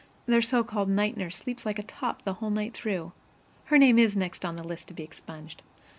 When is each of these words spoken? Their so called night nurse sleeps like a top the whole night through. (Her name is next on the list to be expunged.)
Their 0.25 0.41
so 0.41 0.63
called 0.63 0.89
night 0.89 1.15
nurse 1.15 1.35
sleeps 1.35 1.63
like 1.63 1.77
a 1.77 1.83
top 1.83 2.23
the 2.23 2.33
whole 2.33 2.49
night 2.49 2.73
through. 2.73 3.11
(Her 3.65 3.77
name 3.77 3.99
is 3.99 4.17
next 4.17 4.43
on 4.43 4.55
the 4.55 4.63
list 4.63 4.87
to 4.87 4.95
be 4.95 5.03
expunged.) 5.03 5.61